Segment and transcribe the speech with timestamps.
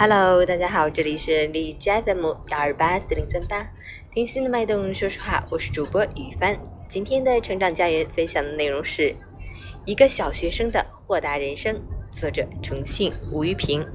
[0.00, 3.68] Hello，大家好，这里是荔枝 FM 幺二八四零三八，
[4.10, 6.58] 听心的脉动，说实话，我是主播雨帆。
[6.88, 9.14] 今天的成长家园分享的内容是
[9.84, 11.78] 一个小学生的豁达人生，
[12.10, 13.86] 作者重庆吴玉平。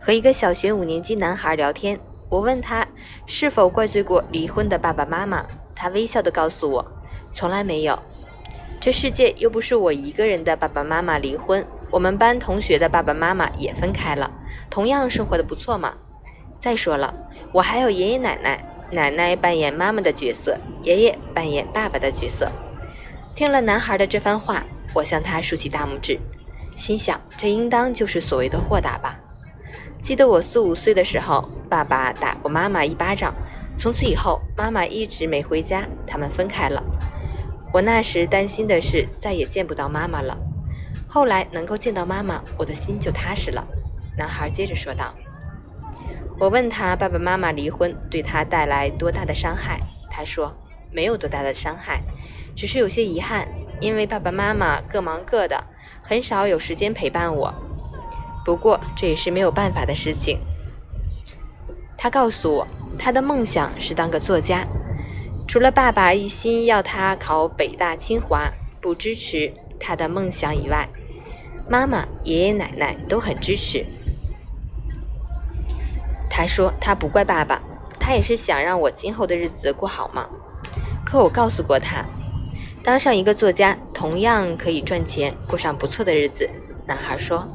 [0.00, 1.98] 和一个小学五年级男孩聊天，
[2.28, 2.86] 我问他
[3.26, 6.86] 是否怪罪过离婚的爸爸妈妈，他微笑的告诉我，
[7.32, 7.98] 从来没有。
[8.80, 14.30] 这世界又不是我一个人的爸爸妈妈离婚，我们班同学的爸爸妈妈也分开了。
[14.70, 15.92] 同样生活的不错嘛。
[16.58, 17.14] 再说了，
[17.52, 22.50] 我还有爷爷奶奶，奶奶扮演妈妈的角色，爷爷扮演爸爸的角色。
[23.34, 24.64] 听了男孩的这番话，
[24.94, 26.18] 我向他竖起大拇指，
[26.74, 29.20] 心想这应当就是所谓的豁达吧。
[30.00, 33.34] 记得我四五岁的时候，爸爸打过妈妈一巴掌，
[33.76, 36.82] 从此以后妈妈一直没回家，他们分开了。
[37.72, 40.36] 我那时担心的是再也见不到妈妈了，
[41.06, 43.64] 后来能够见到妈妈，我的心就踏实了。
[44.18, 45.14] 男孩接着说道
[46.38, 50.52] ：“我问他爸爸妈妈离婚对他带来多大的伤害，他说
[50.90, 52.02] 没有多大的伤害，
[52.56, 53.46] 只是有些遗憾，
[53.80, 55.64] 因为爸爸妈妈各忙各的，
[56.02, 57.54] 很少有时间陪伴我。
[58.44, 60.40] 不过这也是没有办法的事情。”
[61.96, 62.66] 他告诉我，
[62.98, 64.66] 他的梦想是当个作家，
[65.48, 68.50] 除了爸爸一心要他考北大清华，
[68.80, 70.88] 不支持他的梦想以外，
[71.68, 73.84] 妈妈、爷爷奶奶都很支持。
[76.28, 77.60] 他说他不怪爸爸，
[77.98, 80.28] 他也是想让我今后的日子过好嘛。
[81.04, 82.04] 可我告诉过他，
[82.84, 86.48] 当上一个作家同样可以赚钱，过上不错的日子。
[86.86, 87.46] 男孩说，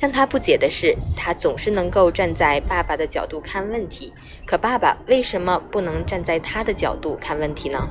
[0.00, 4.10] 让他不解的是，他总是能够站在爸爸的角度看问题，
[4.46, 7.86] 可爸爸为什么不能站在他的角度看问题呢？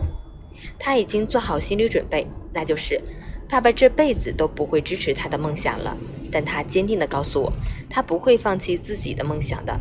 [0.79, 2.99] 他已经做好心理准备，那就是
[3.47, 5.95] 爸爸这辈子都不会支持他的梦想了。
[6.31, 7.53] 但他坚定地告诉我，
[7.87, 9.79] 他不会放弃自己的梦想的。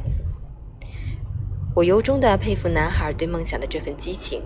[1.75, 4.43] 我由衷地佩服男孩对梦想的这份激情。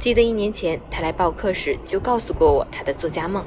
[0.00, 3.44] 记得一年前他来报课时，就告诉过我他的作家梦。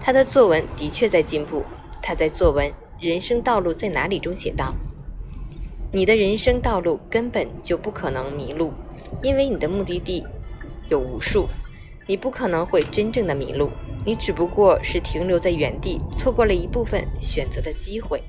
[0.00, 1.62] 他的作文的确在进步。
[2.06, 2.68] 他在作文
[3.00, 4.74] 《人生道路在哪里》中写道
[5.90, 8.74] ：“你的人生道路根本就不可能迷路，
[9.22, 10.22] 因为你的目的地
[10.90, 11.48] 有无数，
[12.06, 13.70] 你不可能会真正的迷路。”
[14.04, 18.22] 你只不过是停留在原地，错过了一部分选择的机会。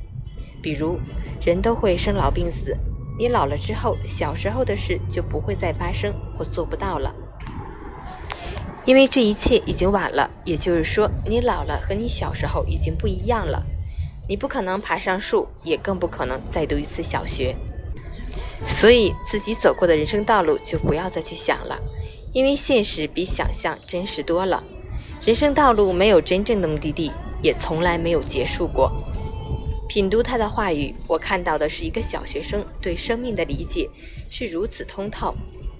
[0.61, 0.97] 比如，
[1.41, 2.77] 人都会生老病死，
[3.19, 7.13] 你老了之后，小时候的事就不会再发生或做不到了，
[8.85, 10.29] 因为这一切已经晚了。
[10.43, 13.63] 也就是说，你老了和你小时候已经不一样了。
[14.27, 17.55] 你不可能爬上树，也更不可能再读一次小学。
[18.67, 21.79] 所以，自己走过的人生道路就不要再去想了，
[22.31, 24.63] 因为现实比想象真实多了。
[25.23, 28.91] 人生道路没有真正的目的地，也从来没有结束过。
[29.87, 33.87] 品读他的话语，我看到的是一个小学生对生命的理解
[34.31, 35.35] 是如此通透，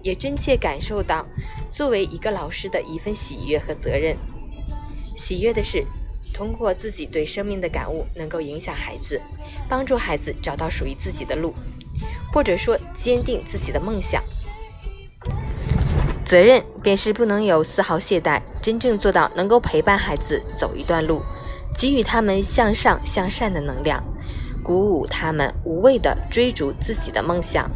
[0.06, 1.26] 也真切感受到
[1.68, 4.16] 作为一个老师的一份喜悦和责任。
[5.18, 5.84] 喜悦的是，
[6.32, 9.20] 通过自己对生命的感悟，能够影响孩子，
[9.68, 11.52] 帮助孩子找到属于自己的路，
[12.32, 14.22] 或者说坚定自己的梦想。
[16.24, 21.24] 责任便是不能有丝毫懈怠，真正做到能够陪伴孩子走一段路，
[21.76, 24.04] 给予他们向上向善的能量，
[24.64, 27.68] 鼓舞他们无畏地追逐自己的梦想。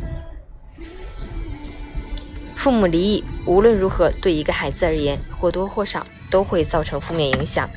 [2.60, 7.70] 父母离异，无论如何对一个孩子而言，或多或少都会造成负面影响。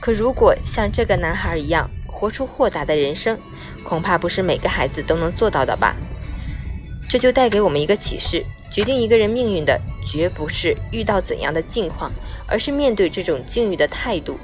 [0.00, 3.38] 可如果像这个男孩一样，活出豁达的人生，
[3.84, 5.94] 恐怕不是每个孩子都能做到的吧？
[7.08, 8.44] 这就带给我们一个启示。
[8.72, 12.10] 决定一个人命运的，绝不是遇到怎样的境况，
[12.48, 14.36] 而是面对这种境遇的态度。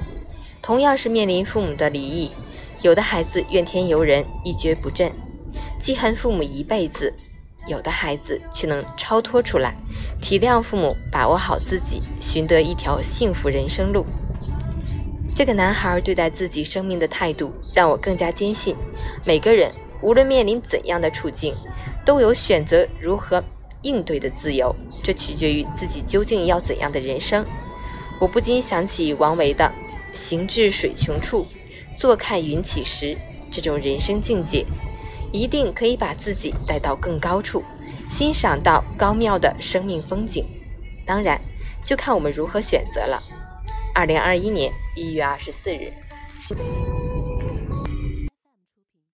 [0.62, 2.30] 同样是面临父母的离异，
[2.80, 5.10] 有的孩子怨天尤人，一蹶不振，
[5.80, 7.12] 记恨父母一辈子；
[7.66, 9.74] 有的孩子却能超脱出来，
[10.20, 14.04] 体谅父母，把握好自己，寻得一条幸福人生路。
[15.34, 18.76] 这个男孩对待自己生命的态度，让我更加坚信，
[19.24, 19.70] 每个人
[20.00, 21.54] 无论面临怎样的处境，
[22.04, 23.42] 都有选择如何。
[23.82, 27.44] 应对的自由，这取决于自己究竟要怎样的人生。
[28.18, 29.70] 我不禁想起王维的
[30.14, 31.46] “行至水穷处，
[31.94, 33.14] 坐看云起时”
[33.52, 34.64] 这种人生境界，
[35.34, 37.64] 一定可以把自己带到更高处，
[38.08, 40.46] 欣赏到高妙的生命风景。
[41.04, 41.40] 当然，
[41.84, 43.20] 就看我们如何选择了。
[43.92, 45.92] 二零二一年一月二十四日。